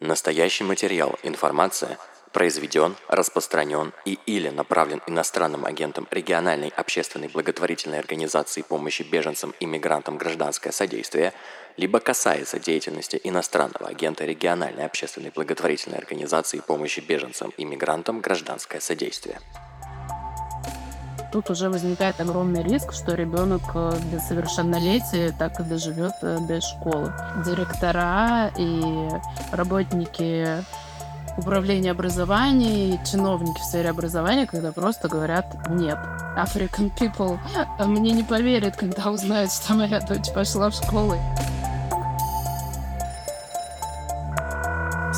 [0.00, 1.98] Настоящий материал, информация
[2.32, 10.16] произведен, распространен и или направлен иностранным агентом региональной общественной благотворительной организации помощи беженцам и мигрантам
[10.16, 11.32] гражданское содействие,
[11.76, 19.40] либо касается деятельности иностранного агента региональной общественной благотворительной организации помощи беженцам и мигрантам гражданское содействие.
[21.30, 26.64] Тут уже возникает огромный риск, что ребенок э, без совершеннолетия так и доживет э, без
[26.64, 27.12] школы.
[27.44, 29.08] Директора и
[29.52, 30.64] работники
[31.36, 35.98] управления образования и чиновники в сфере образования, когда просто говорят «нет».
[36.36, 37.38] African people
[37.84, 41.14] мне не поверят, когда узнают, что моя дочь пошла в школу.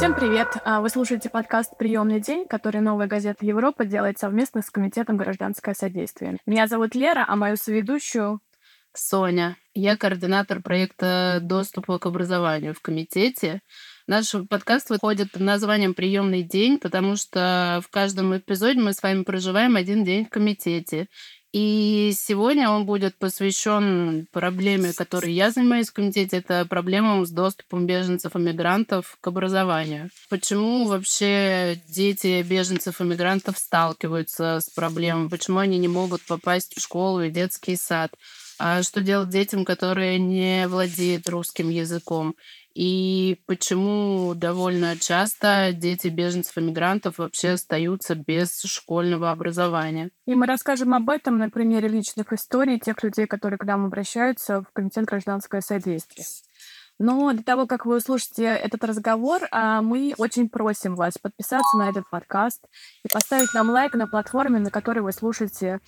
[0.00, 0.56] Всем привет!
[0.64, 5.74] А, вы слушаете подкаст «Приемный день», который «Новая газета Европа» делает совместно с Комитетом гражданское
[5.74, 6.38] содействие.
[6.46, 8.40] Меня зовут Лера, а мою соведущую
[8.94, 9.58] Соня.
[9.74, 13.60] Я координатор проекта доступа к образованию в комитете.
[14.06, 19.22] Наш подкаст выходит под названием «Приемный день», потому что в каждом эпизоде мы с вами
[19.22, 21.08] проживаем один день в комитете.
[21.52, 27.86] И сегодня он будет посвящен проблеме, которой я занимаюсь в комитете, это проблемам с доступом
[27.86, 30.10] беженцев и мигрантов к образованию.
[30.28, 35.28] Почему вообще дети беженцев и мигрантов сталкиваются с проблемой?
[35.28, 38.12] Почему они не могут попасть в школу и детский сад?
[38.62, 42.36] А что делать детям, которые не владеют русским языком?
[42.74, 50.10] И почему довольно часто дети беженцев и мигрантов вообще остаются без школьного образования.
[50.26, 54.62] И мы расскажем об этом на примере личных историй тех людей, которые к нам обращаются
[54.62, 56.26] в Комитет гражданское содействие.
[57.00, 61.88] Но для того, как вы услышите этот разговор, а, мы очень просим вас подписаться на
[61.88, 62.62] этот подкаст
[63.02, 65.80] и поставить нам лайк на платформе, на которой вы слушаете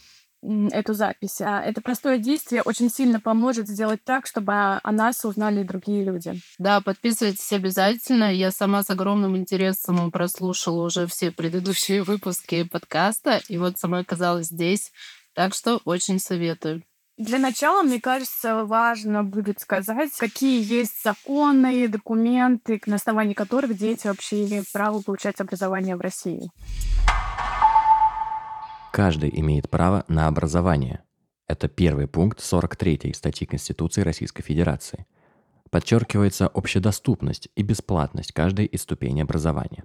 [0.42, 1.40] эту запись.
[1.40, 6.40] А это простое действие очень сильно поможет сделать так, чтобы о нас узнали другие люди.
[6.58, 8.34] Да, подписывайтесь обязательно.
[8.34, 14.46] Я сама с огромным интересом прослушала уже все предыдущие выпуски подкаста, и вот сама оказалась
[14.46, 14.92] здесь.
[15.34, 16.82] Так что очень советую.
[17.18, 24.06] Для начала, мне кажется, важно будет сказать, какие есть законы, документы, на основании которых дети
[24.06, 26.50] вообще имеют право получать образование в России.
[28.92, 31.00] Каждый имеет право на образование.
[31.48, 35.06] Это первый пункт 43 статьи Конституции Российской Федерации.
[35.70, 39.84] Подчеркивается общедоступность и бесплатность каждой из ступеней образования.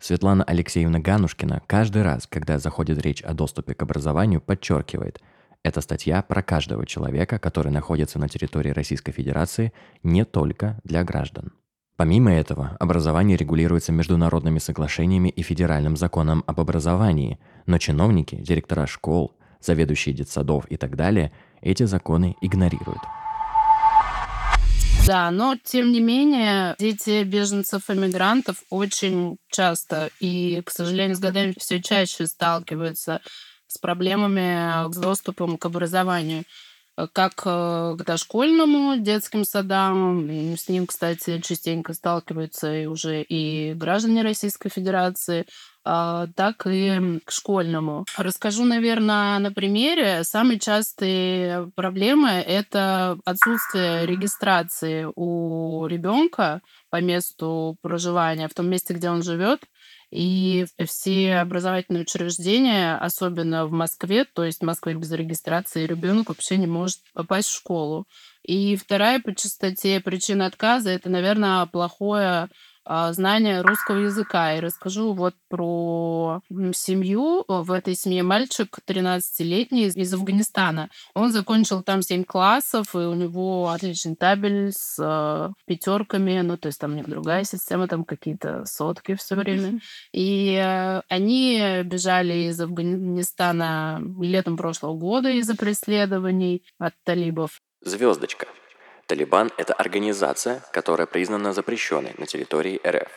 [0.00, 5.20] Светлана Алексеевна Ганушкина каждый раз, когда заходит речь о доступе к образованию, подчеркивает,
[5.62, 11.52] эта статья про каждого человека, который находится на территории Российской Федерации, не только для граждан.
[11.98, 19.34] Помимо этого, образование регулируется международными соглашениями и федеральным законом об образовании, но чиновники, директора школ,
[19.60, 23.00] заведующие детсадов и так далее эти законы игнорируют.
[25.08, 31.18] Да, но тем не менее, дети беженцев и мигрантов очень часто и, к сожалению, с
[31.18, 33.20] годами все чаще сталкиваются
[33.66, 36.44] с проблемами с доступом к образованию.
[36.98, 40.28] Э, как э, к дошкольному детским садам.
[40.56, 45.46] С ним, кстати, частенько сталкиваются и уже и граждане Российской Федерации,
[45.84, 48.04] а, так и к школьному.
[48.16, 50.24] Расскажу, наверное, на примере.
[50.24, 56.60] Самые частые проблемы— это отсутствие регистрации у ребенка
[56.90, 59.60] по месту проживания в том месте, где он живет.
[60.10, 66.56] И все образовательные учреждения, особенно в Москве, то есть в Москве без регистрации, ребенок вообще
[66.56, 68.06] не может попасть в школу.
[68.42, 72.48] И вторая по частоте причина отказа это, наверное, плохое
[73.12, 74.54] знание русского языка.
[74.54, 76.40] И расскажу вот про
[76.72, 77.44] семью.
[77.48, 80.90] В этой семье мальчик 13-летний из Афганистана.
[81.14, 86.40] Он закончил там 7 классов, и у него отличный табель с э, пятерками.
[86.40, 89.80] Ну, то есть там у них другая система, там какие-то сотки все время.
[90.12, 97.60] И э, они бежали из Афганистана летом прошлого года из-за преследований от талибов.
[97.82, 98.46] Звездочка.
[99.08, 103.08] Талибан– это организация, которая признана запрещенной на территории РФ.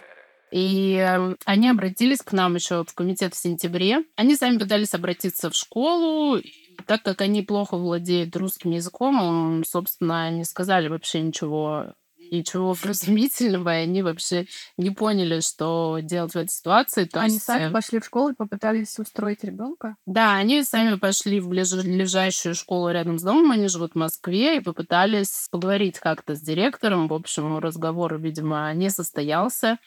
[0.52, 4.04] И э, они обратились к нам еще в комитет в сентябре.
[4.16, 6.42] Они сами пытались обратиться в школу,
[6.88, 11.94] так как они плохо владеют русским языком, собственно, не сказали вообще ничего
[12.32, 14.48] ничего вразумительного, и они вообще
[14.78, 17.06] не поняли, что делать в этой ситуации.
[17.06, 17.46] То они есть...
[17.46, 19.96] сами э, пошли в школу и попытались устроить ребенка?
[20.06, 24.62] Да, они сами пошли в ближайшую школу рядом с домом, они живут в Москве, и
[24.62, 27.08] попытались поговорить как-то с директором.
[27.08, 29.78] В общем, разговор, видимо, не состоялся.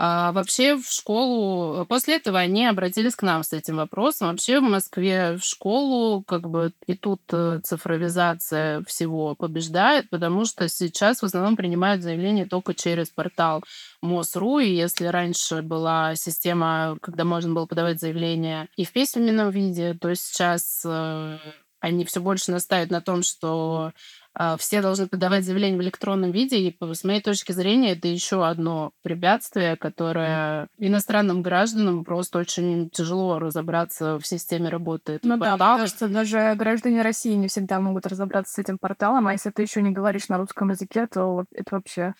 [0.00, 1.84] А вообще в школу...
[1.86, 4.28] После этого они обратились к нам с этим вопросом.
[4.28, 10.68] Вообще в Москве в школу как бы и тут э, цифровизация всего побеждает, потому что
[10.68, 13.64] сейчас в основном принимают заявления только через портал
[14.00, 19.94] МОСРУ, и если раньше была система, когда можно было подавать заявление и в письменном виде,
[20.00, 21.38] то сейчас э,
[21.80, 23.92] они все больше настаивают на том, что
[24.38, 26.58] э, все должны подавать заявление в электронном виде.
[26.58, 33.38] И с моей точки зрения, это еще одно препятствие, которое иностранным гражданам просто очень тяжело
[33.38, 35.20] разобраться в системе работы.
[35.22, 39.32] Ну да, мне кажется, даже граждане России не всегда могут разобраться с этим порталом, а
[39.32, 42.14] если ты еще не говоришь на русском языке, то это вообще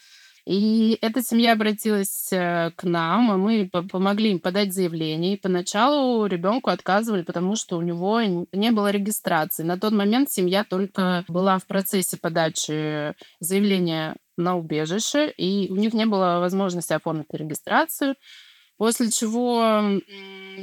[0.49, 5.35] и эта семья обратилась э, к нам, и мы помогли им подать заявление.
[5.35, 9.63] И поначалу ребенку отказывали, потому что у него не было регистрации.
[9.63, 15.93] На тот момент семья только была в процессе подачи заявления на убежище, и у них
[15.93, 18.15] не было возможности оформить регистрацию.
[18.79, 20.01] После чего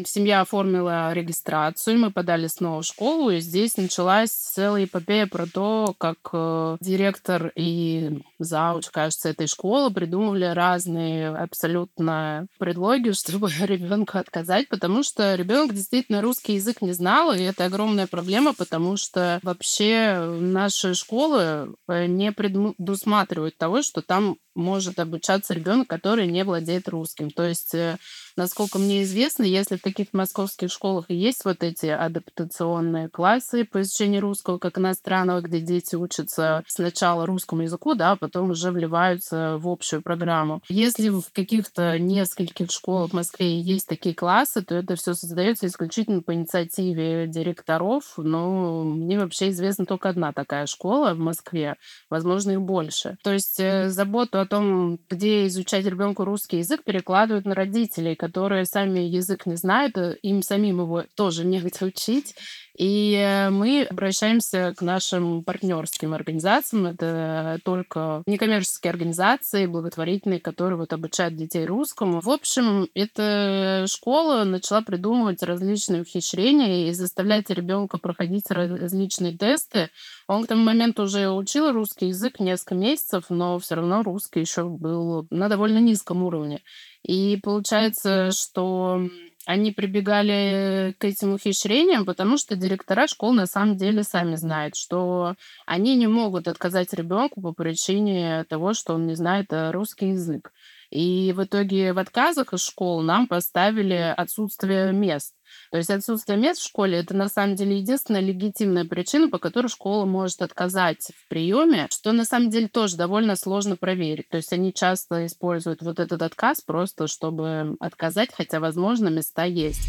[0.06, 5.96] семья оформила регистрацию, мы подали снова в школу, и здесь началась целая эпопея про то,
[5.98, 14.68] как э, директор и зауч, кажется, этой школы придумывали разные абсолютно предлоги, чтобы ребенку отказать,
[14.68, 20.18] потому что ребенок действительно русский язык не знал, и это огромная проблема, потому что вообще
[20.40, 27.30] наши школы э, не предусматривают того, что там может обучаться ребенок, который не владеет русским.
[27.30, 27.98] То есть, э,
[28.36, 34.22] насколько мне известно, если в каких-то московских школах есть вот эти адаптационные классы по изучению
[34.22, 39.68] русского как иностранного, где дети учатся сначала русскому языку, да, а потом уже вливаются в
[39.68, 40.62] общую программу.
[40.70, 46.22] Если в каких-то нескольких школах в Москве есть такие классы, то это все создается исключительно
[46.22, 48.14] по инициативе директоров.
[48.18, 51.76] Но мне вообще известна только одна такая школа в Москве,
[52.10, 53.18] возможно, и больше.
[53.24, 58.66] То есть э, заботу о том, где изучать ребенку русский язык, перекладывают на родителей, которые
[58.66, 62.34] сами язык не знают, э, им самим его тоже негде учить.
[62.78, 66.88] И э, мы обращаемся к нашим партнерским организациям.
[66.88, 72.20] Это только некоммерческие организации, благотворительные, которые вот обучают детей русскому.
[72.20, 79.90] В общем, эта школа начала придумывать различные ухищрения и заставлять ребенка проходить различные тесты.
[80.28, 84.66] Он к тому моменту уже учил русский язык несколько месяцев, но все равно русский еще
[84.66, 86.62] был на довольно низком уровне.
[87.04, 89.08] И получается, что
[89.46, 95.36] они прибегали к этим ухищрениям, потому что директора школ на самом деле сами знают, что
[95.66, 100.52] они не могут отказать ребенку по причине того, что он не знает э, русский язык.
[100.90, 105.35] И в итоге в отказах из школ нам поставили отсутствие мест.
[105.72, 109.68] То есть отсутствие мест в школе это на самом деле единственная легитимная причина, по которой
[109.68, 114.30] школа может отказать в приеме, что на самом деле тоже довольно сложно проверить.
[114.30, 119.82] То есть они часто используют вот этот отказ просто, чтобы отказать, хотя, возможно, места есть.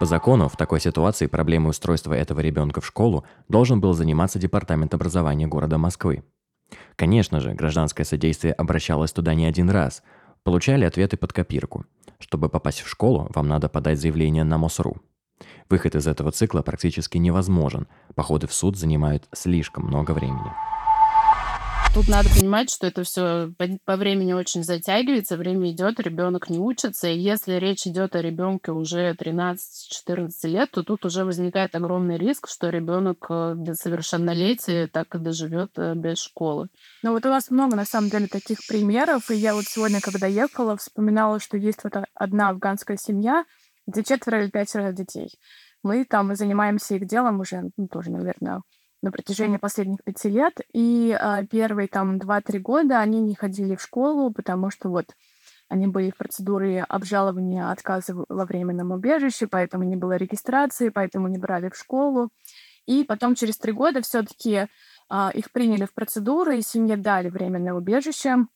[0.00, 4.92] По закону, в такой ситуации проблемой устройства этого ребенка в школу должен был заниматься Департамент
[4.92, 6.24] образования города Москвы.
[6.96, 10.02] Конечно же, гражданское содействие обращалось туда не один раз,
[10.42, 11.86] получали ответы под копирку.
[12.18, 14.96] Чтобы попасть в школу, вам надо подать заявление на МОСРУ.
[15.68, 17.86] Выход из этого цикла практически невозможен.
[18.14, 20.52] Походы в суд занимают слишком много времени.
[21.94, 26.58] Тут надо понимать, что это все по, по времени очень затягивается, время идет, ребенок не
[26.58, 27.06] учится.
[27.06, 32.48] И если речь идет о ребенке уже 13-14 лет, то тут уже возникает огромный риск,
[32.48, 36.66] что ребенок э, до совершеннолетия так и доживет э, без школы.
[37.04, 39.30] Ну вот у нас много на самом деле таких примеров.
[39.30, 43.44] И я вот сегодня, когда ехала, вспоминала, что есть вот одна афганская семья,
[43.86, 45.30] где четверо или пятеро детей.
[45.84, 48.62] Мы там занимаемся их делом уже, ну, тоже, наверное,
[49.04, 50.60] на протяжении последних пяти лет.
[50.72, 55.14] И а, первые там два-три года они не ходили в школу, потому что вот
[55.68, 61.38] они были в процедуре обжалования отказа во временном убежище, поэтому не было регистрации, поэтому не
[61.38, 62.30] брали в школу.
[62.86, 64.68] И потом через три года все-таки
[65.10, 68.46] а, их приняли в процедуру, и семье дали временное убежище.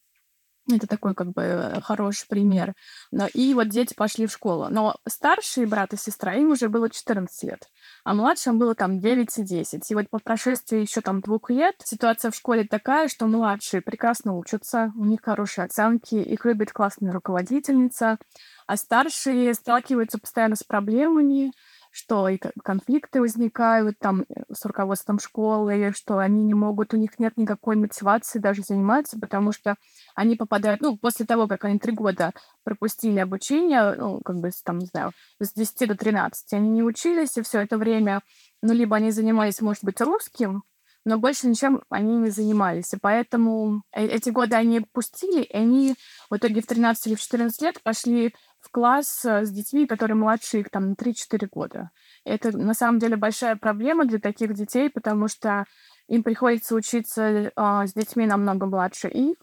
[0.71, 2.75] Это такой как бы э, хороший пример.
[3.11, 4.69] Но, и вот дети пошли в школу.
[4.71, 7.69] Но старшие брат и сестра, им уже было 14 лет,
[8.05, 9.91] а младшим было там 9 и 10.
[9.91, 14.35] И вот по прошествии еще там двух лет ситуация в школе такая, что младшие прекрасно
[14.35, 18.19] учатся, у них хорошие оценки, их любит классная руководительница,
[18.67, 21.53] а старшие сталкиваются постоянно с проблемами,
[21.99, 27.19] что и конфликты возникают там э, с руководством школы, что они не могут, у них
[27.19, 29.75] нет никакой мотивации даже заниматься, потому что
[30.15, 34.79] они попадают, ну, после того, как они три года пропустили обучение, ну, как бы, там,
[34.79, 38.23] не знаю, с 10 до 13, они не учились, и все это время,
[38.63, 40.63] ну, либо они занимались, может быть, русским,
[41.05, 42.93] но больше ничем они не занимались.
[42.93, 45.95] И поэтому э, эти годы они пустили, и они
[46.31, 50.17] в итоге в 13 или в 14 лет пошли в класс э, с детьми, которые
[50.17, 51.91] младше их там на 3-4 года.
[52.25, 55.65] Это на самом деле большая проблема для таких детей, потому что
[56.09, 59.37] им приходится учиться э, с детьми намного младше их,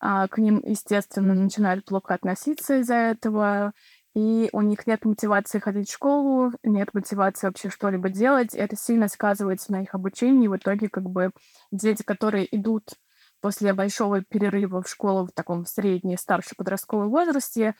[0.00, 3.72] а, к ним, естественно, начинают плохо относиться из-за этого,
[4.14, 8.76] и у них нет мотивации ходить в школу, нет мотивации вообще что-либо делать, и это
[8.76, 10.46] сильно сказывается на их обучении.
[10.46, 11.30] И в итоге как бы
[11.70, 12.94] дети, которые идут
[13.40, 17.74] после большого перерыва в школу в таком среднем, старшем подростковом возрасте,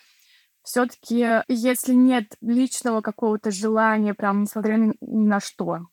[0.63, 5.87] все-таки, если нет личного какого-то желания, прям несмотря ни на что,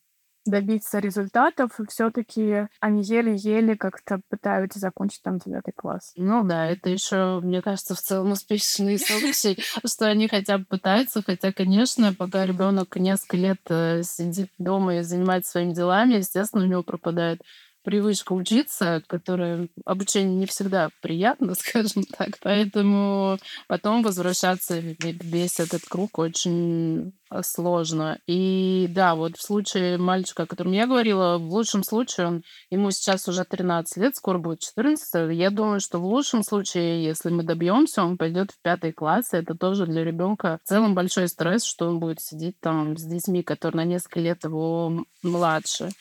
[0.48, 6.14] добиться результатов, все-таки они еле-еле как-то пытаются закончить там девятый класс.
[6.16, 11.22] Ну да, это еще, мне кажется, в целом успешные случаи, что они хотя бы пытаются,
[11.22, 16.68] хотя, конечно, пока ребенок несколько лет э, сидит дома и занимается своими делами, естественно, у
[16.68, 17.42] него пропадает
[17.88, 22.32] привычка учиться, которая обучение не всегда приятно, скажем так.
[22.42, 23.38] Поэтому
[23.70, 28.20] потом возвращаться весь этот круг очень а, сложно.
[28.28, 32.92] И да, вот в случае мальчика, о котором я говорила, в лучшем случае он, ему
[32.92, 35.34] сейчас уже 13 лет, скоро будет 14.
[35.34, 39.34] Я думаю, что в лучшем случае, если мы добьемся, он пойдет в пятый класс.
[39.34, 43.04] И это тоже для ребенка в целом большой стресс, что он будет сидеть там с
[43.06, 45.92] детьми, которые на несколько лет его младше.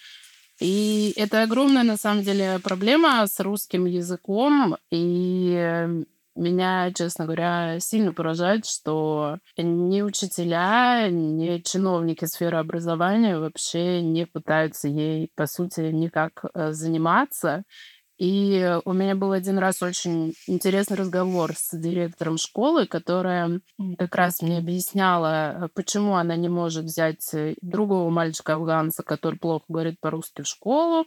[0.61, 4.77] И это огромная, на самом деле, проблема с русским языком.
[4.91, 6.05] И
[6.37, 14.89] меня, честно говоря, сильно поражает, что ни учителя, ни чиновники сферы образования вообще не пытаются
[14.89, 17.65] ей, по сути, никак э, заниматься.
[18.19, 23.61] И у меня был один раз очень интересный разговор с директором школы, которая
[23.99, 30.01] как раз мне объясняла, почему она не может взять э, другого мальчика-афганца, который плохо говорит
[30.01, 31.05] по-русски в школу,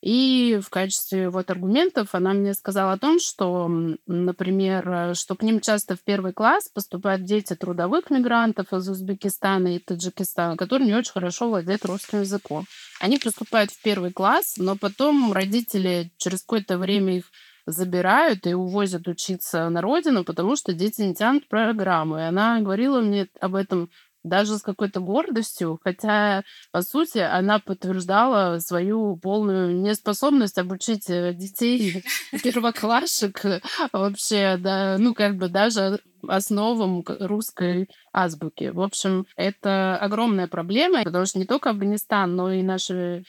[0.00, 3.68] и в качестве вот аргументов она мне сказала о том, что,
[4.06, 9.74] например, э, что к ним часто в первый класс поступают дети трудовых мигрантов из Узбекистана
[9.74, 12.64] и Таджикистана, которые не очень хорошо владеют русским языком.
[13.00, 17.24] Они поступают в первый класс, но потом родители через какое-то время их
[17.66, 22.18] забирают и увозят учиться на родину, потому что дети не тянут программу.
[22.18, 23.90] И она говорила мне об этом
[24.28, 32.04] даже с какой-то гордостью, хотя, по сути, она подтверждала свою полную неспособность обучить э, детей
[32.42, 33.44] первоклассок
[33.92, 38.70] вообще, да, ну, как бы даже основам русской азбуки.
[38.70, 43.24] В общем, это огромная проблема, потому что не только Афганистан, но и наши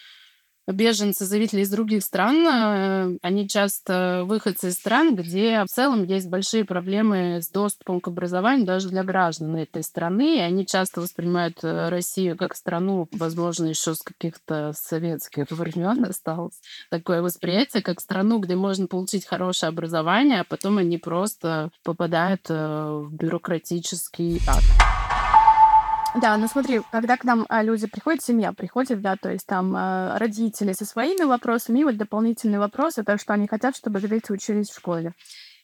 [0.72, 6.30] беженцы, заявители из других стран, э, они часто выходцы из стран, где в целом есть
[6.30, 11.64] большие проблемы с доступом к образованию даже для граждан этой страны, и они часто воспринимают
[11.64, 16.60] э, Россию как страну, возможно, еще с каких-то советских времен осталось
[16.90, 23.06] такое восприятие, как страну, где можно получить хорошее образование, а потом они просто попадают э,
[23.06, 24.99] в бюрократический ад.
[26.16, 29.76] Да, ну смотри, когда к нам а, люди приходят, семья приходит, да, то есть там
[29.76, 34.32] а, родители со своими вопросами, и вот дополнительный вопрос, это что они хотят, чтобы дети
[34.32, 35.14] учились в школе.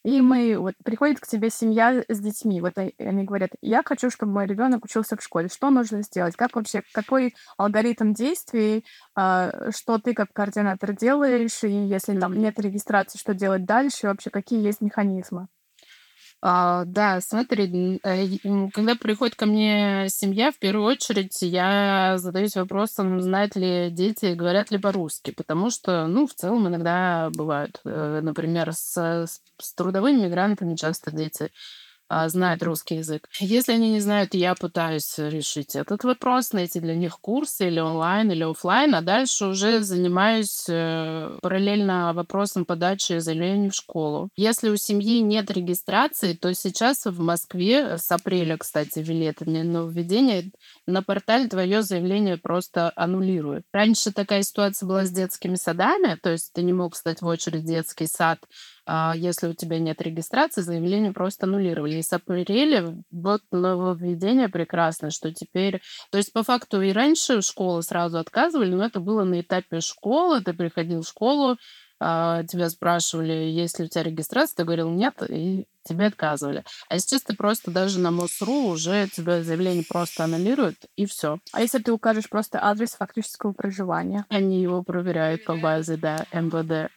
[0.03, 4.33] И мы, вот, приходит к тебе семья с детьми, вот они говорят, я хочу, чтобы
[4.33, 5.49] мой ребенок учился в школе.
[5.49, 6.35] Что нужно сделать?
[6.35, 8.85] Как вообще, какой алгоритм действий,
[9.15, 14.29] а, что ты как координатор делаешь, и если там нет регистрации, что делать дальше, вообще
[14.29, 15.47] какие есть механизмы?
[16.47, 18.27] А, да, смотри, э,
[18.71, 24.69] когда приходит ко мне семья, в первую очередь я задаюсь вопросом, знают ли дети, говорят
[24.69, 30.75] ли по-русски, потому что, ну, в целом иногда бывают, э, например, с, с трудовыми мигрантами
[30.75, 31.49] часто дети
[32.09, 33.27] знают русский язык.
[33.39, 38.31] Если они не знают, я пытаюсь решить этот вопрос, найти для них курсы или онлайн,
[38.31, 44.29] или офлайн, а дальше уже занимаюсь э, параллельно вопросом подачи заявлений в школу.
[44.35, 50.51] Если у семьи нет регистрации, то сейчас в Москве с апреля, кстати, ввели это нововведение,
[50.87, 53.63] на портале твое заявление просто аннулирует.
[53.73, 57.63] Раньше такая ситуация была с детскими садами, то есть ты не мог стать в очередь
[57.63, 58.47] в детский сад, а
[59.15, 61.97] если у тебя нет регистрации, заявление просто аннулировали.
[61.97, 65.81] И с апреля вот нововведение прекрасно, что теперь...
[66.11, 70.41] То есть по факту и раньше школы сразу отказывали, но это было на этапе школы.
[70.41, 71.57] Ты приходил в школу,
[71.99, 76.65] а, тебя спрашивали, есть ли у тебя регистрация, ты говорил нет, и тебе отказывали.
[76.89, 81.39] А сейчас ты просто даже на МОСРУ уже тебе заявление просто аннулируют, и все.
[81.53, 84.25] А если ты укажешь просто адрес фактического проживания?
[84.29, 86.91] Они его проверяют по базе, да, МВД.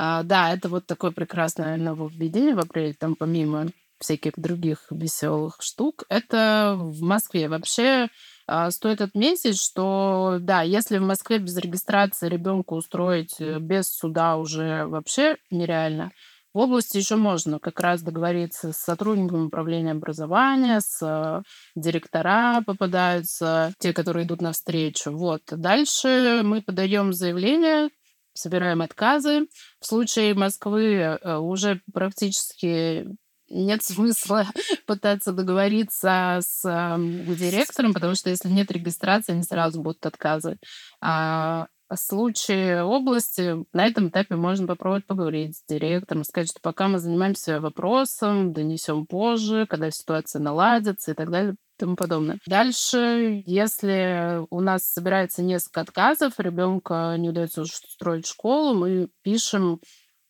[0.00, 3.66] А, да, это вот такое прекрасное нововведение в апреле, там помимо
[3.98, 6.04] всяких других веселых штук.
[6.08, 7.48] Это в Москве.
[7.48, 8.08] Вообще
[8.46, 14.36] А, стоит отметить, что да, если в Москве без регистрации ребенка устроить э, без суда
[14.36, 16.12] уже вообще нереально,
[16.54, 21.42] в области еще можно как раз договориться с сотрудниками управления образования, с э,
[21.76, 25.10] директора попадаются, те, которые идут навстречу.
[25.12, 25.42] Вот.
[25.50, 27.90] Дальше мы подаем заявление,
[28.38, 29.48] собираем отказы.
[29.80, 33.06] В случае Москвы э, уже практически
[33.48, 34.46] нет смысла
[34.86, 40.58] пытаться договориться с директором, потому что если нет регистрации, они сразу будут отказывать.
[41.00, 41.66] А
[41.96, 47.60] случае области на этом этапе можно попробовать поговорить с директором, сказать, что пока мы занимаемся
[47.60, 52.38] вопросом, донесем позже, когда ситуация наладится и так далее тому подобное.
[52.46, 59.80] Дальше, если у нас собирается несколько отказов, ребенка не удается устроить школу, мы пишем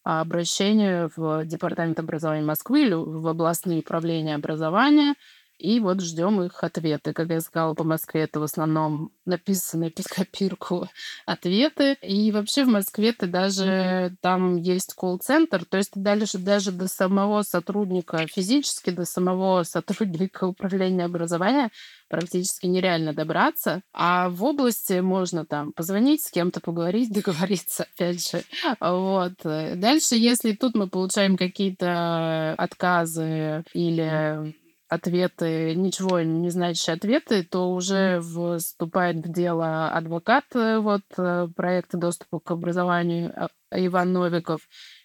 [0.04, 5.14] обращение в Департамент образования Москвы или в областные управления образования
[5.58, 7.12] и вот ждем их ответы.
[7.12, 10.88] Как я сказала, по Москве это в основном написанные под копирку
[11.26, 11.96] ответы.
[12.02, 18.26] И вообще в Москве-то даже там есть колл-центр, то есть дальше даже до самого сотрудника
[18.26, 21.70] физически, до самого сотрудника управления образования
[22.08, 23.82] практически нереально добраться.
[23.92, 28.42] А в области можно там позвонить, с кем-то поговорить, договориться, опять же.
[28.80, 29.34] Вот.
[29.42, 34.54] Дальше, если тут мы получаем какие-то отказы или
[34.88, 41.98] ответы, ничего не значащие ответы, то уже вступает в дело адвокат э, вот э, проекта
[41.98, 44.60] доступа к образованию а, Иван Новиков.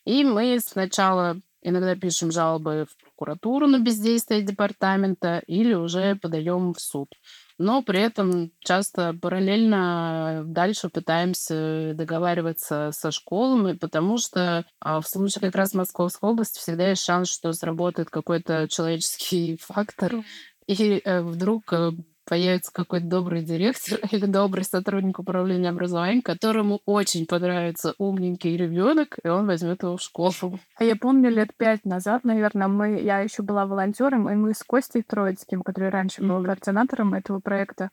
[0.05, 6.79] И мы сначала иногда пишем жалобы в прокуратуру на бездействие департамента или уже подаем в
[6.79, 7.09] суд
[7.57, 15.41] но при этом часто параллельно дальше пытаемся договариваться со школами, потому что а, в случае
[15.41, 20.23] как раз Московской области всегда есть шанс, что сработает какой-то человеческий фактор,
[20.67, 21.91] и э, вдруг э,
[22.25, 29.27] появится какой-то добрый директор или добрый сотрудник управления образованием, которому очень понравится умненький ребенок, и
[29.27, 30.59] он возьмет его в школу.
[30.77, 34.63] А я помню, лет пять назад, наверное, мы, я еще была волонтером, и мы с
[34.63, 37.89] Костей Троицким, который раньше был координатором этого проекта,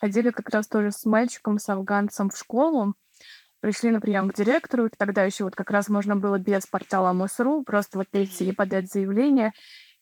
[0.00, 2.94] ходили как раз тоже с мальчиком, с афганцем в школу,
[3.60, 7.12] пришли на прием к директору, и тогда еще вот как раз можно было без портала
[7.12, 9.52] МОСРУ просто вот прийти и подать заявление.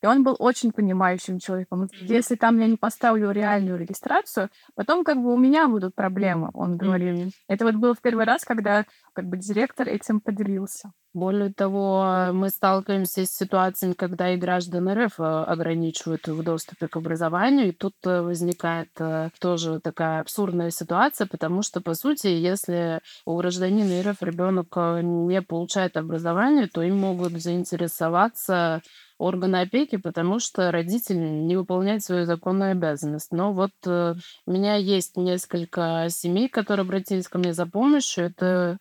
[0.03, 1.89] И он был очень понимающим человеком.
[2.01, 6.77] Если там я не поставлю реальную регистрацию, потом как бы у меня будут проблемы, он
[6.77, 7.15] говорит.
[7.15, 7.31] Mm-hmm.
[7.49, 10.93] Это вот был в первый раз, когда как бы директор этим поделился.
[11.15, 16.97] Более того, мы сталкиваемся с ситуациями, когда и граждан РФ э, ограничивают в доступе к
[16.97, 23.01] образованию, и тут э, возникает э, тоже такая абсурдная ситуация, потому что, по сути, если
[23.25, 28.83] у гражданина РФ ребенок не получает образование, то им могут заинтересоваться
[29.19, 33.33] органы опеки, потому что родитель не выполняет свою законную обязанность.
[33.33, 34.15] Но вот э,
[34.47, 38.27] у меня есть несколько семей, которые обратились ко мне за помощью.
[38.27, 38.79] Это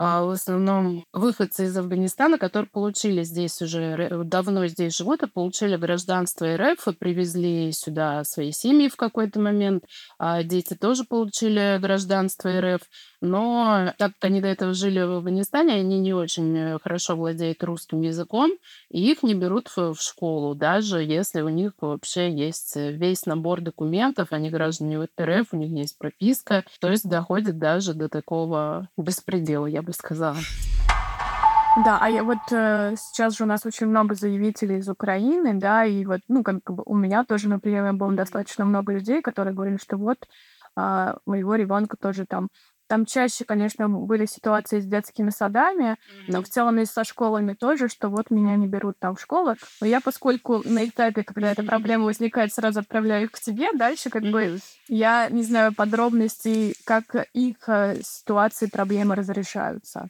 [0.00, 5.74] а, в основном выходцы из Афганистана, которые получили здесь уже, давно здесь живут, и получили
[5.74, 9.82] гражданство РФ, и привезли сюда свои семьи в какой-то момент.
[10.16, 12.82] А дети тоже получили гражданство РФ.
[13.20, 17.64] Но так как они до этого жили в Афганистане, они не очень э, хорошо владеют
[17.64, 18.50] русским языком,
[18.90, 23.60] и их не берут в, школу, даже если у них вообще есть э, весь набор
[23.60, 29.66] документов, они граждане РФ, у них есть прописка, то есть доходит даже до такого беспредела,
[29.66, 30.38] я бы сказала.
[31.84, 35.84] Да, а я вот э, сейчас же у нас очень много заявителей из Украины, да,
[35.84, 39.76] и вот, ну, как бы у меня тоже, например, было достаточно много людей, которые говорили,
[39.76, 40.18] что вот
[40.76, 42.48] э, моего ребенка тоже там
[42.88, 46.24] там чаще, конечно, были ситуации с детскими садами, mm-hmm.
[46.28, 49.54] но в целом и со школами тоже, что вот меня не берут там в школу.
[49.80, 54.10] Но я, поскольку на этапе, когда эта проблема возникает, сразу отправляю их к тебе, дальше
[54.10, 60.08] как бы я не знаю подробностей, как их э, ситуации, проблемы разрешаются.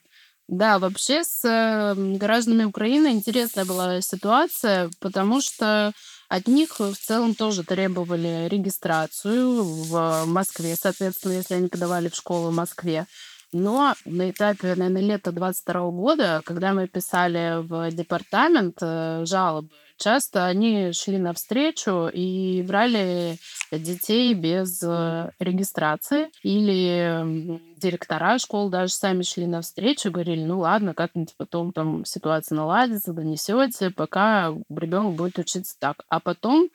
[0.48, 5.92] Да, вообще с эм, гражданами Украины интересная была ситуация, потому что
[6.28, 12.50] от них в целом тоже требовали регистрацию в Москве, соответственно, если они подавали в школу
[12.50, 13.06] в Москве.
[13.52, 20.46] Но на этапе, наверное, лета 22 года, когда мы писали в департамент э, жалобы, часто
[20.46, 23.38] они шли навстречу и брали
[23.72, 26.28] детей без э, регистрации.
[26.42, 33.14] Или директора школ даже сами шли навстречу, говорили, ну ладно, как-нибудь потом там ситуация наладится,
[33.14, 36.04] донесете, пока ребенок будет учиться так.
[36.08, 36.68] А потом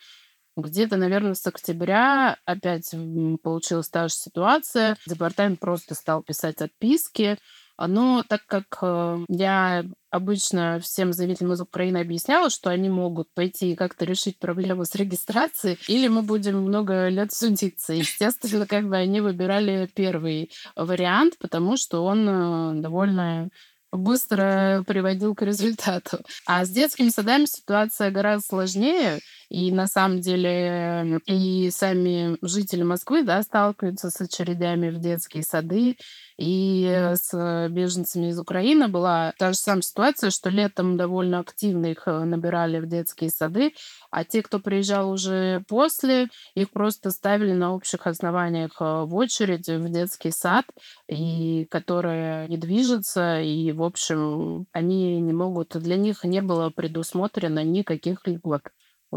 [0.56, 2.94] где-то, наверное, с октября опять
[3.42, 4.98] получилась та же ситуация.
[5.08, 7.38] Департамент просто стал писать отписки.
[7.78, 13.72] Но так как э, я обычно всем заявителям из Украины объясняла, что они могут пойти
[13.72, 17.94] и как-то решить проблему с регистрацией, или мы будем много лет судиться.
[17.94, 23.50] Естественно, как бы они выбирали первый вариант, потому что он э, довольно
[23.94, 26.20] быстро приводил к результату.
[26.46, 29.20] А с детскими садами ситуация гораздо сложнее.
[29.54, 35.96] И на самом деле и сами жители Москвы да, сталкиваются с очередями в детские сады.
[36.40, 42.08] И с беженцами из Украины была та же самая ситуация, что летом довольно активно их
[42.08, 43.76] э, набирали в детские сады,
[44.10, 49.68] а те, кто приезжал уже после, их просто ставили на общих основаниях э, в очередь
[49.70, 50.66] в детский сад,
[51.08, 57.64] и которые не движутся, и, в общем, они не могут, для них не было предусмотрено
[57.64, 58.64] никаких льгот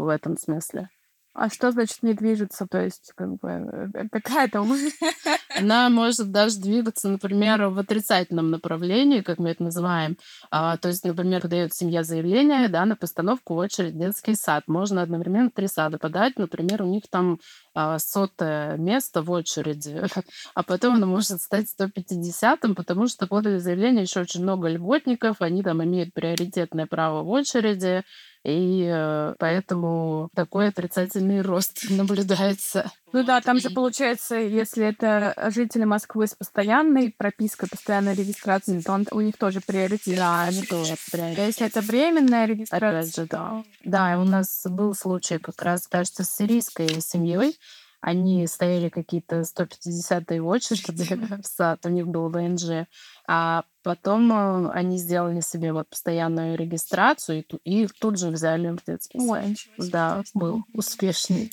[0.03, 0.89] в этом смысле.
[1.37, 2.65] А что значит не движется?
[2.65, 4.73] То есть, как бы, э, какая там...
[5.55, 10.17] Она может даже двигаться, например, в отрицательном направлении, как мы это называем.
[10.49, 14.63] А, то есть, например, подает семья заявление да, на постановку в очередь детский сад.
[14.65, 16.39] Можно одновременно три сада подать.
[16.39, 17.39] Например, у них там
[17.75, 20.01] а, сотое место в очереди,
[20.55, 25.61] а потом оно может стать 150-м, потому что подали заявление еще очень много льготников, они
[25.61, 28.03] там имеют приоритетное право в очереди,
[28.47, 32.89] и э, поэтому такой отрицательный рост наблюдается.
[33.11, 38.93] Ну да, там же получается, если это жители Москвы с постоянной пропиской, постоянной регистрацией, то
[38.93, 40.15] он, у них тоже приоритет.
[40.15, 41.45] Да, они тоже приоритет.
[41.45, 42.99] Если это временная регистрация...
[42.99, 43.63] Опять же, да.
[43.83, 47.59] Да, у нас был случай как раз, кажется, с сирийской семьей.
[47.99, 52.87] Они стояли какие-то 150-е очереди в сад, у них был ВНЖ.
[53.27, 58.83] А потом э, они сделали себе вот постоянную регистрацию, и, их тут же взяли в
[58.85, 59.45] детский сад.
[59.45, 61.49] Ой, да, был успешный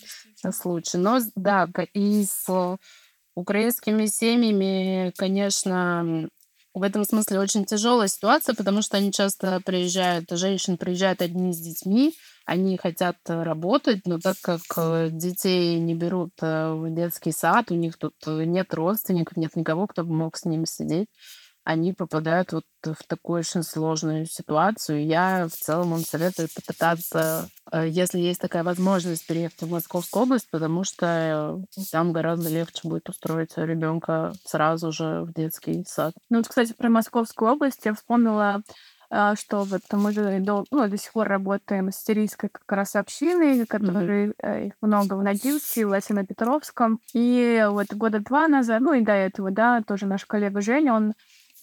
[0.51, 0.99] случай.
[0.99, 2.77] Но да, и с
[3.37, 6.29] украинскими семьями, конечно,
[6.75, 11.61] в этом смысле очень тяжелая ситуация, потому что они часто приезжают, женщины приезжают одни с
[11.61, 12.17] детьми,
[12.47, 17.77] они хотят работать, но так как э, детей не берут э, в детский сад, у
[17.77, 21.07] них тут нет родственников, нет никого, кто бы мог с ними сидеть,
[21.65, 25.05] они попадают вот в такую очень сложную ситуацию.
[25.05, 30.51] Я в целом им советую попытаться, э, если есть такая возможность, переехать в Московскую область,
[30.51, 36.15] потому что там гораздо легче будет устроить ребенка сразу же в детский сад.
[36.29, 38.63] Ну вот, кстати, про Московскую область я вспомнила
[39.11, 42.97] а, что вот мы же до, ну, до сих пор работаем с сирийской как раз
[42.97, 44.67] общиной, которые mm-hmm.
[44.67, 46.99] их много в Ногилске, в Лосино-Петровском.
[47.13, 51.15] И вот года два назад, ну и до этого, да, тоже наш коллега Женя, он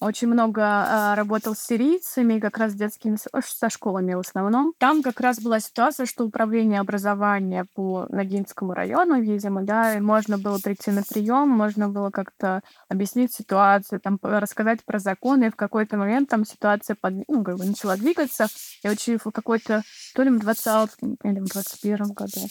[0.02, 4.74] очень много э, работал с сирийцами, как раз с детскими, со школами в основном.
[4.80, 10.38] Там как раз была ситуация, что управление образования по Ногинскому району, видимо, да, и можно
[10.38, 15.56] было прийти на прием, можно было как-то объяснить ситуацию, там, рассказать про законы, и в
[15.56, 18.48] какой-то момент там ситуация под, ну, как бы начала двигаться,
[18.84, 19.84] и очень в какой-то,
[20.16, 20.90] то ли в 20
[21.24, 22.42] или в 21 году,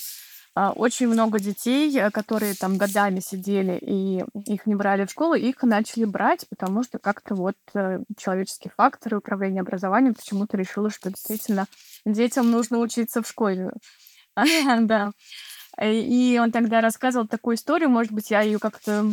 [0.55, 5.63] очень много детей, э, которые там годами сидели и их не брали в школу, их
[5.63, 11.67] начали брать, потому что как-то вот э, человеческие факторы управления образованием почему-то решила, что действительно
[12.05, 13.73] детям нужно учиться в школе.
[14.81, 15.13] Да.
[15.81, 19.07] И он тогда рассказывал такую историю, может быть, я ее как-то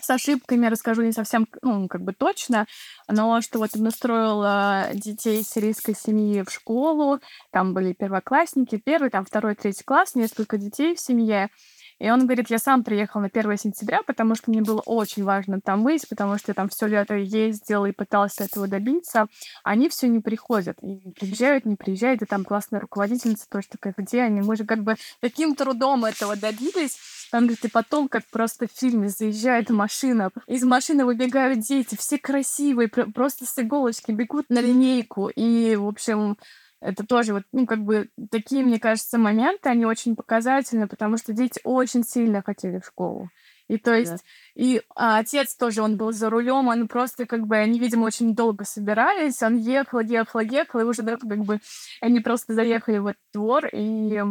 [0.00, 2.66] с ошибками расскажу не совсем, ну, как бы точно,
[3.08, 9.24] но что вот он устроил детей сирийской семьи в школу, там были первоклассники, первый, там
[9.24, 11.50] второй, третий класс, несколько детей в семье,
[11.98, 15.60] и он говорит, я сам приехал на 1 сентября, потому что мне было очень важно
[15.62, 19.28] там быть, потому что я там все лето ездил и пытался этого добиться.
[19.64, 20.76] Они все не приходят.
[20.82, 22.20] И приезжают, не приезжают.
[22.20, 24.42] И там классная руководительница тоже такая, где они?
[24.42, 26.98] Мы же как бы таким трудом этого добились.
[27.30, 32.18] Там, говорит, и потом, как просто в фильме, заезжает машина, из машины выбегают дети, все
[32.18, 35.28] красивые, просто с иголочки бегут на линейку.
[35.28, 36.36] И, в общем,
[36.80, 41.32] это тоже вот, ну, как бы такие, мне кажется, моменты, они очень показательны, потому что
[41.32, 43.30] дети очень сильно хотели в школу.
[43.68, 44.18] И то есть, да.
[44.54, 48.34] и а, отец тоже, он был за рулем, он просто как бы, они, видимо, очень
[48.34, 51.58] долго собирались, он ехал, ехал, ехал, и уже, да, как бы,
[52.00, 54.22] они просто заехали в этот двор, и,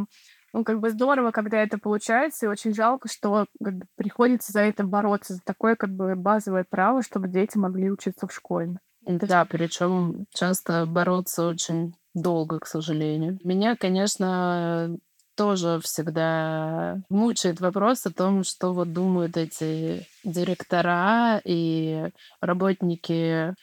[0.56, 4.62] ну, как бы здорово, когда это получается, и очень жалко, что как бы, приходится за
[4.62, 8.80] это бороться, за такое, как бы, базовое право, чтобы дети могли учиться в школе.
[9.06, 13.38] Да, причем часто бороться очень долго, к сожалению.
[13.44, 14.96] Меня, конечно,
[15.36, 23.54] тоже всегда мучает вопрос о том, что вот думают эти директора и работники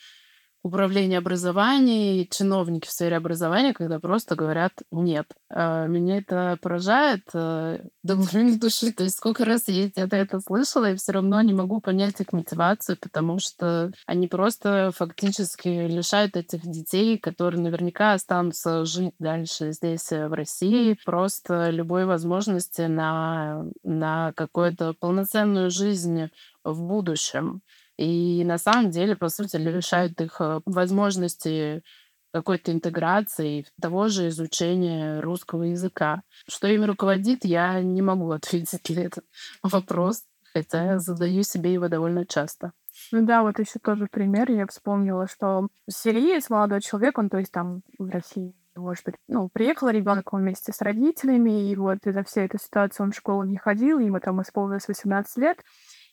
[0.62, 5.26] управления образования и чиновники в сфере образования, когда просто говорят «нет».
[5.50, 8.92] А, меня это поражает э, до глубины души.
[8.92, 12.32] То есть сколько раз я это, это слышала, и все равно не могу понять их
[12.32, 20.12] мотивацию, потому что они просто фактически лишают этих детей, которые наверняка останутся жить дальше здесь,
[20.12, 26.28] э, в России, просто любой возможности на, на какую-то полноценную жизнь
[26.64, 27.62] в будущем.
[28.02, 31.84] И на самом деле, по сути, лишают их э, возможности
[32.32, 36.22] какой-то интеграции, того же изучения русского языка.
[36.48, 39.24] Что ими руководит, я не могу ответить на этот
[39.62, 42.72] вопрос, хотя я задаю себе его довольно часто.
[43.12, 44.50] Ну да, вот еще тоже пример.
[44.50, 49.48] Я вспомнила, что сириец, молодой человек, он, то есть там в России, может быть, ну,
[49.48, 53.58] приехал ребенок вместе с родителями, и вот из-за всей этой ситуации он в школу не
[53.58, 55.58] ходил, ему там исполнилось 18 лет,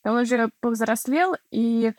[0.04, 1.94] он уже повзрослел, и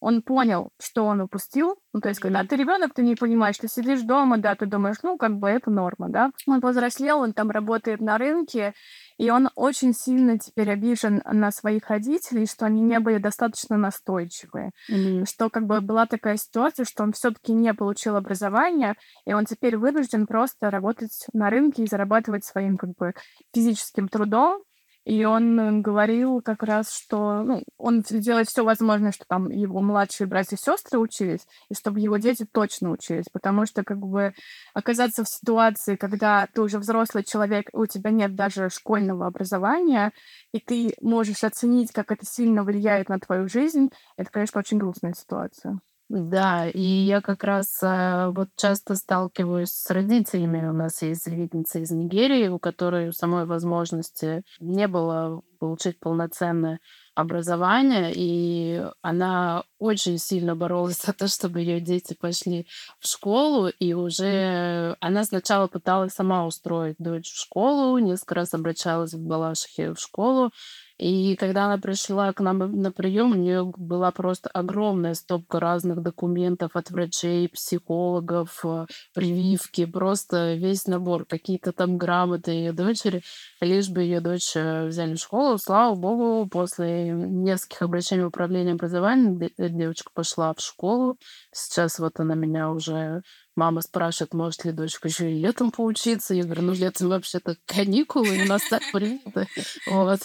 [0.00, 1.76] он понял, что он упустил.
[1.92, 4.98] Ну, то есть, когда ты ребенок, ты не понимаешь, ты сидишь дома, да, ты думаешь,
[5.02, 6.30] ну, как бы это норма, да.
[6.46, 8.74] Он повзрослел, он там работает на рынке,
[9.16, 14.70] и он очень сильно теперь обижен на своих родителей, что они не были достаточно настойчивые.
[14.90, 15.26] Mm-hmm.
[15.26, 18.94] Что как бы была такая ситуация, что он все-таки не получил образование,
[19.26, 23.14] и он теперь вынужден просто работать на рынке и зарабатывать своим как бы
[23.52, 24.62] физическим трудом,
[25.08, 29.80] и он э, говорил как раз, что ну, он делает все возможное, что там его
[29.80, 33.24] младшие братья и сестры учились, и чтобы его дети точно учились.
[33.32, 34.34] Потому что как бы
[34.74, 40.12] оказаться в ситуации, когда ты уже взрослый человек, у тебя нет даже школьного образования,
[40.52, 45.14] и ты можешь оценить, как это сильно влияет на твою жизнь, это, конечно, очень грустная
[45.14, 45.80] ситуация.
[46.08, 50.66] Да, и я как раз э, вот часто сталкиваюсь с родителями.
[50.66, 56.80] У нас есть заявительница из Нигерии, у которой самой возможности не было получить полноценное
[57.14, 62.66] образование, и она очень сильно боролась за то, чтобы ее дети пошли
[63.00, 69.12] в школу, и уже она сначала пыталась сама устроить дочь в школу, несколько раз обращалась
[69.12, 70.52] в Балашихе в школу,
[70.98, 76.02] и когда она пришла к нам на прием, у нее была просто огромная стопка разных
[76.02, 83.22] документов от врачей, психологов, э, прививки, просто весь набор, какие-то там грамоты ее дочери,
[83.60, 85.56] лишь бы ее дочь э, взяли в школу.
[85.58, 91.16] Слава богу, после нескольких обращений в управление образованием девочка пошла в школу.
[91.52, 93.22] Сейчас вот она меня уже
[93.58, 96.32] Мама спрашивает, может ли дочка еще и летом поучиться.
[96.32, 99.48] Я говорю, ну летом вообще-то каникулы, у нас так принято.
[99.90, 100.20] Вот.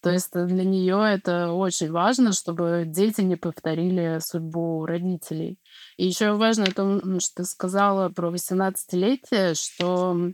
[0.00, 5.58] То есть для нее это очень важно, чтобы дети не повторили судьбу родителей.
[5.98, 10.32] И еще важно то, что ты сказала про 18-летие, что э,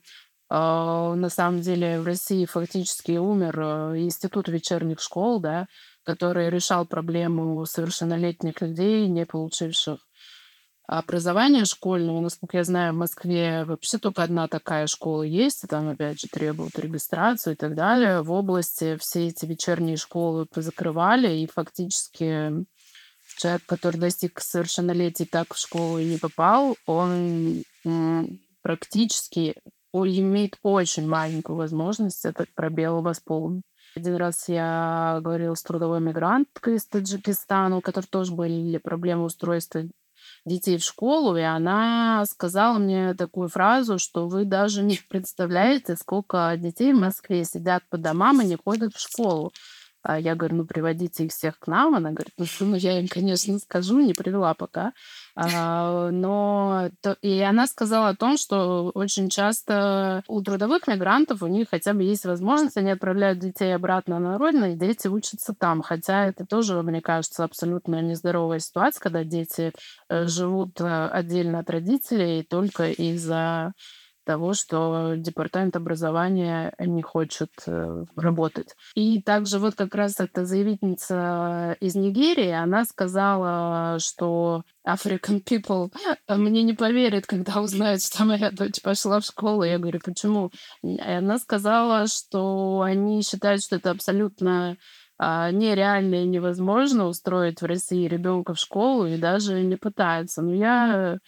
[0.48, 5.66] на самом деле в России фактически умер э, институт вечерних школ, да,
[6.04, 10.06] который решал проблему совершеннолетних людей, не получивших
[10.86, 15.88] образования школьного, насколько я знаю, в Москве вообще только одна такая школа есть, и там,
[15.88, 18.22] опять же, требуют регистрацию и так далее.
[18.22, 22.64] В области все эти вечерние школы позакрывали, и фактически
[23.36, 27.62] человек, который достиг совершеннолетия так в школу и не попал, он
[28.62, 29.54] практически
[29.92, 33.64] имеет очень маленькую возможность этот пробел восполнить.
[33.94, 39.84] Один раз я говорила с трудовой мигранткой из Таджикистана, у которой тоже были проблемы устройства
[40.46, 46.54] детей в школу, и она сказала мне такую фразу, что вы даже не представляете, сколько
[46.56, 49.52] детей в Москве сидят по домам и не ходят в школу.
[50.08, 51.96] А я говорю, ну, приводите их всех к нам.
[51.96, 54.92] Она говорит, ну, ну я им, конечно, скажу, не привела пока.
[55.34, 56.90] А, но
[57.22, 62.04] и она сказала о том, что очень часто у трудовых мигрантов у них хотя бы
[62.04, 65.82] есть возможность, они отправляют детей обратно на родину, и дети учатся там.
[65.82, 69.72] Хотя это тоже, мне кажется, абсолютно нездоровая ситуация, когда дети
[70.08, 73.72] э, живут э, отдельно от родителей только из-за
[74.26, 78.74] того, что департамент образования не хочет э, работать.
[78.94, 85.90] И также вот как раз эта заявительница из Нигерии, она сказала, что African people
[86.28, 89.62] мне не поверят, когда узнают, что моя дочь пошла в школу.
[89.62, 90.50] Я говорю, почему?
[90.82, 94.76] И она сказала, что они считают, что это абсолютно
[95.18, 100.42] а, нереально и невозможно устроить в России ребенка в школу и даже не пытаются.
[100.42, 101.18] Но я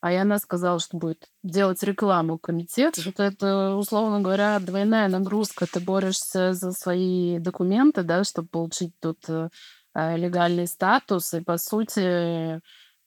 [0.00, 2.96] а и она сказала, что будет делать рекламу комитет.
[3.04, 5.66] Вот это, условно говоря, двойная нагрузка.
[5.66, 9.48] Ты борешься за свои документы, да, чтобы получить тут э,
[9.94, 11.34] легальный статус.
[11.34, 12.60] И, по сути,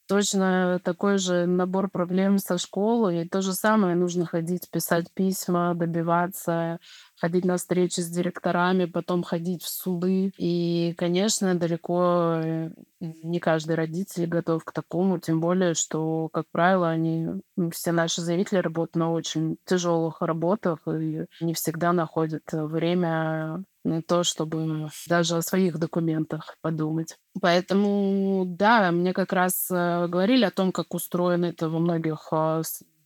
[0.10, 3.24] точно такой же набор проблем со школой.
[3.26, 6.80] И то же самое нужно ходить, писать письма, добиваться,
[7.16, 10.34] ходить на встречи с директорами, потом ходить в суды.
[10.38, 16.90] И, конечно, далеко э, не каждый родитель готов к такому, тем более, что, как правило,
[16.90, 17.28] они,
[17.72, 24.24] все наши заявители работают на очень тяжелых работах и не всегда находят время на то,
[24.24, 27.18] чтобы даже о своих документах подумать.
[27.42, 32.62] Поэтому, да, мне как раз э, говорили о том, как устроено это во многих э,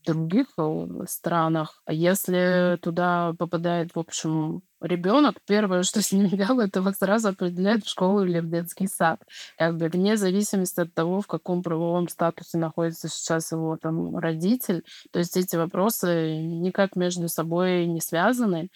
[0.06, 1.82] других э, странах.
[1.86, 7.30] А если туда попадает, в общем, ребенок, первое, что с ним делают, это вот сразу
[7.30, 9.22] определяет в школу или в детский сад.
[9.58, 14.84] Как бы вне зависимости от того, в каком правовом статусе находится сейчас его там родитель.
[15.12, 18.70] То есть эти вопросы никак между собой не связаны.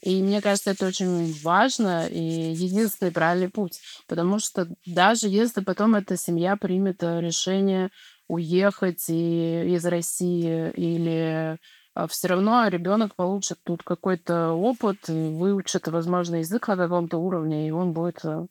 [0.00, 3.80] И мне кажется, это очень важно и единственный правильный путь.
[4.08, 7.90] Потому что даже если потом эта семья примет э, решение
[8.28, 11.58] уехать и, из России или
[11.94, 17.70] а, все равно ребенок получит тут какой-то опыт, выучит, возможно, язык на каком-то уровне, и
[17.72, 18.46] он будет э,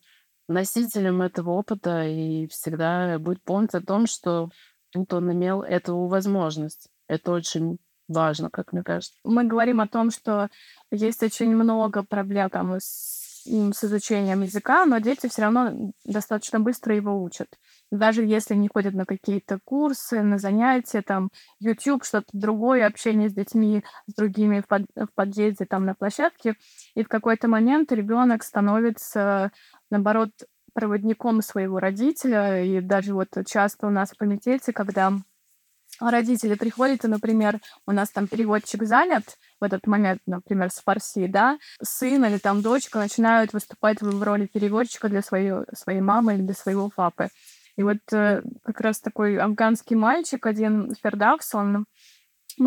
[0.47, 4.49] носителем этого опыта и всегда будет помнить о том, что
[4.91, 6.89] тут он имел эту возможность.
[7.07, 9.17] Это очень важно, как мне кажется.
[9.23, 10.49] Мы говорим о том, что
[10.91, 16.95] есть очень много проблем там, с, с изучением языка, но дети все равно достаточно быстро
[16.95, 17.47] его учат.
[17.91, 23.33] Даже если не ходят на какие-то курсы, на занятия, там, YouTube, что-то другое, общение с
[23.33, 26.55] детьми, с другими в, под, в подъезде, там, на площадке,
[26.95, 29.51] и в какой-то момент ребенок становится,
[29.89, 30.31] наоборот,
[30.73, 32.63] проводником своего родителя.
[32.63, 35.13] И даже вот часто у нас в комитете, когда
[35.99, 41.27] родители приходят, и, например, у нас там переводчик занят, в этот момент, например, с фарси,
[41.27, 46.41] да, сын или там дочка начинают выступать в роли переводчика для своей, своей мамы или
[46.41, 47.29] для своего папы.
[47.75, 51.85] И вот э, как раз такой афганский мальчик, один Фердакс, он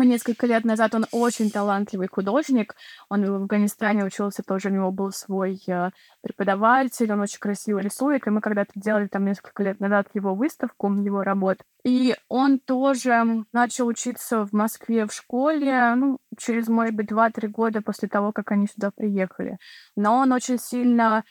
[0.01, 2.75] несколько лет назад, он очень талантливый художник,
[3.09, 8.25] он в Афганистане учился тоже, у него был свой э, преподаватель, он очень красиво рисует,
[8.25, 11.59] и мы когда-то делали там несколько лет назад его выставку, его работ.
[11.85, 17.81] И он тоже начал учиться в Москве в школе, ну, через, может быть, 2-3 года
[17.81, 19.57] после того, как они сюда приехали.
[19.95, 21.23] Но он очень сильно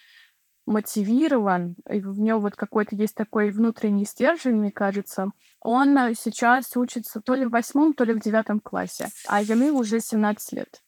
[0.66, 5.31] мотивирован, и в нем вот какой-то есть такой внутренний стержень, мне кажется.
[5.62, 9.79] Он э, сейчас учится то ли в восьмом, то ли в девятом классе, а ему
[9.79, 10.83] уже 17 лет.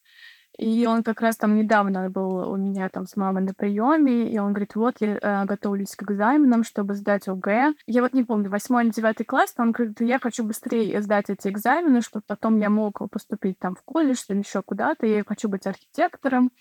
[0.57, 4.39] И он как раз там недавно был у меня там с мамой на приеме, и
[4.39, 7.75] он говорит, вот я э, готовлюсь к экзаменам, чтобы сдать ОГЭ.
[7.87, 11.29] Я вот не помню, восьмой или девятый класс, но он говорит, я хочу быстрее сдать
[11.29, 15.49] эти экзамены, чтобы потом я мог поступить там в колледж или еще куда-то, я хочу
[15.49, 16.53] быть архитектором.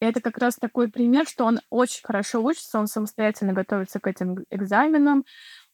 [0.00, 4.06] И это как раз такой пример, что он очень хорошо учится, он самостоятельно готовится к
[4.06, 5.24] этим экзаменам,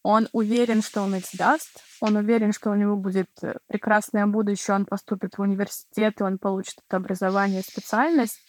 [0.03, 4.75] он уверен, что он их сдаст, он уверен, что у него будет э, прекрасное будущее,
[4.75, 8.41] он поступит в университет, и он получит это образование, специальность.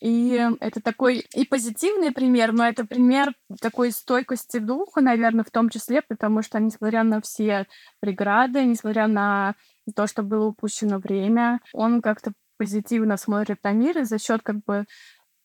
[0.00, 5.68] И это такой и позитивный пример, но это пример такой стойкости духа, наверное, в том
[5.70, 7.66] числе, потому что, несмотря на все
[7.98, 9.56] преграды, несмотря на
[9.96, 14.62] то, что было упущено время, он как-то позитивно смотрит на мир, и за счет как
[14.64, 14.84] бы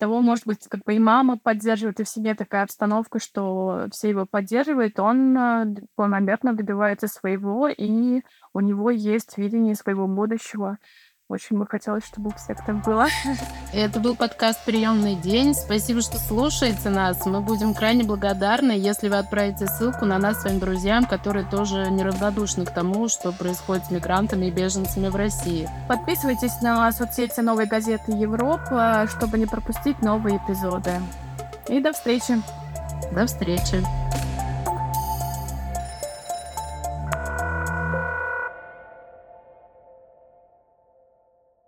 [0.04, 4.10] того, может быть, как бы и мама поддерживает, и в семье такая обстановка, что все
[4.10, 5.38] его поддерживают, он
[5.96, 8.22] планомерно добивается своего, и
[8.54, 10.78] у него есть видение своего будущего.
[11.34, 13.08] Очень бы хотелось, чтобы у всех так было.
[13.74, 15.56] Это был подкаст «Приемный день».
[15.56, 17.26] Спасибо, что слушаете нас.
[17.26, 22.68] Мы будем крайне благодарны, если вы отправите ссылку на нас своим друзьям, которые тоже неравнодушны
[22.68, 25.68] к тому, что происходит с мигрантами и беженцами в России.
[25.88, 31.02] Подписывайтесь на соцсети «Новой газеты Европа», чтобы не пропустить новые эпизоды.
[31.68, 32.44] И до встречи.
[33.12, 33.84] До встречи.